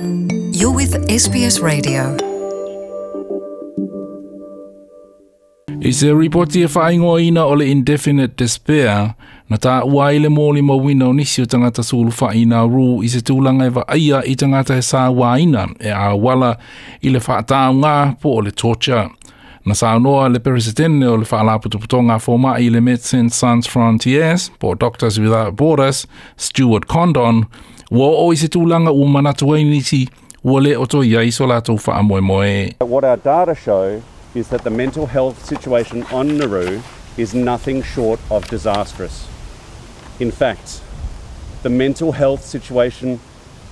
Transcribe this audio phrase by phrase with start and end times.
[0.00, 2.16] You're with SBS Radio.
[5.80, 9.14] I se ripoti e whaingoa ina o le indefinite despair
[9.50, 13.08] na tā ua i le mōli mawina o nisi o tangata sulu whaina ru i
[13.08, 16.56] se tūlanga e aia i tangata e sā waina e a wala
[17.02, 19.10] i le whaatau ngā po o torture.
[19.66, 24.74] Na sa noa le presidente o le whaalaputuputonga fōma i le Médecins Sans Frontières po
[24.74, 26.06] Doctors Without Borders,
[26.38, 27.44] Stewart Condon,
[32.78, 34.00] What our data show
[34.32, 36.82] is that the mental health situation on Nauru
[37.16, 39.26] is nothing short of disastrous.
[40.20, 40.82] In fact,
[41.64, 43.18] the mental health situation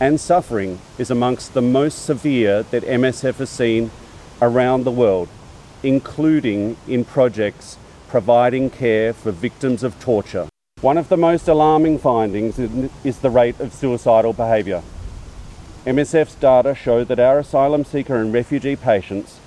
[0.00, 3.90] and suffering is amongst the most severe that MSF has seen
[4.40, 5.28] around the world,
[5.82, 7.76] including in projects
[8.08, 10.48] providing care for victims of torture.
[10.82, 14.82] One of the most alarming findings is the rate of suicidal behaviour.
[15.86, 19.40] MSF's data show that our asylum seeker and refugee patients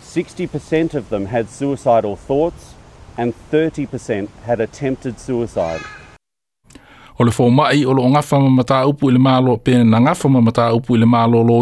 [0.00, 2.74] 60% of them had suicidal thoughts
[3.18, 5.80] and 30% had attempted suicide.
[7.16, 10.12] O le o ma le malo pe na ma
[11.26, 11.52] le o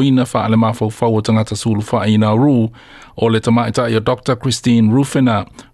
[3.16, 4.36] o le Dr.
[4.36, 4.88] Christine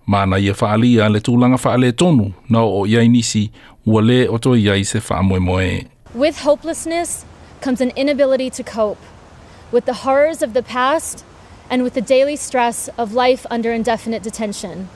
[0.06, 1.20] ma na le na le
[5.48, 5.80] o.
[6.14, 7.24] With hopelessness
[7.60, 8.98] comes an inability to cope
[9.70, 11.24] with the horrors of the past
[11.70, 14.88] and with the daily stress of life under indefinite detention.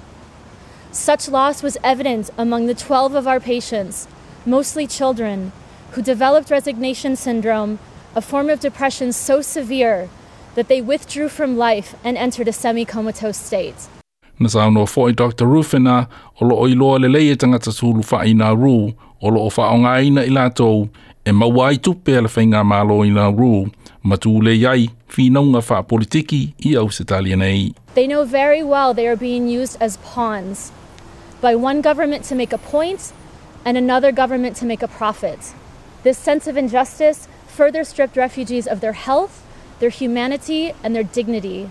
[0.91, 4.09] Such loss was evident among the 12 of our patients,
[4.47, 5.53] mostly children,
[5.93, 7.79] who developed resignation syndrome,
[8.15, 10.09] a form of depression so severe
[10.55, 13.89] that they withdrew from life and entered a semi comatose state.
[14.39, 15.47] Na sa no foi Dr.
[15.47, 16.09] Rufina
[16.41, 20.01] o lo oiloa le leie tangata sulu wha ina ru o lo o wha o
[20.01, 20.89] ina i lātou
[21.25, 23.71] e mawai tupe ala whainga malo ina ru
[24.03, 26.89] ma tū le iai whinaunga wha politiki i au
[27.37, 27.73] nei.
[27.95, 30.73] They know very well they are being used as pawns
[31.41, 33.13] by one government to make a point
[33.65, 35.55] and another government to make a profit.
[36.03, 39.45] This sense of injustice further stripped refugees of their health,
[39.79, 41.71] their humanity, and their dignity.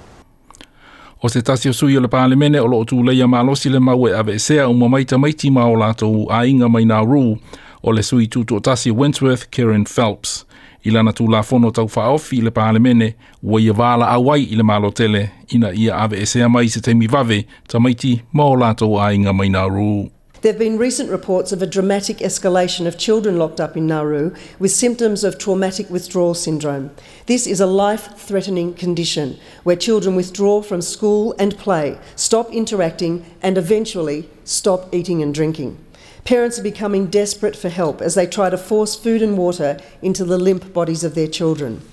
[1.24, 3.80] O se tasi o sui o le pālemene o lo o tū leia malosi le
[3.80, 7.38] mau e ave sea o mamaita maiti ma o lātou a inga mai nā rū
[7.84, 10.46] o le sui tūtu o tasi Wentworth Kerryn Phelps.
[10.84, 13.12] I lana tū la fono tau whaofi i le pālemene
[13.44, 17.08] ua ia wāla awai i le malo tele ina ia ave e mai se teimi
[17.08, 20.10] vave ta maiti ma o lātou a inga mai nā rū.
[20.42, 24.34] There have been recent reports of a dramatic escalation of children locked up in Nauru
[24.58, 26.90] with symptoms of traumatic withdrawal syndrome.
[27.28, 33.24] This is a life threatening condition where children withdraw from school and play, stop interacting,
[33.44, 35.78] and eventually stop eating and drinking.
[36.24, 40.26] Parents are becoming desperate for help as they try to force food and water into
[40.26, 41.84] the limp bodies of their children.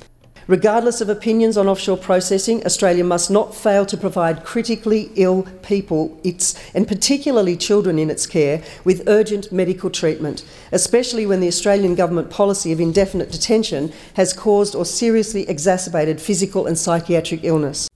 [0.49, 6.19] Regardless of opinions on offshore processing, Australia must not fail to provide critically ill people,
[6.25, 10.43] its, and particularly children in its care, with urgent medical treatment,
[10.73, 16.67] especially when the Australian government policy of indefinite detention has caused or seriously exacerbated physical
[16.67, 17.87] and psychiatric illness.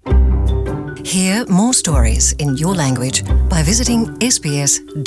[1.06, 5.02] Hear more stories in your language by visiting sbs.com.au.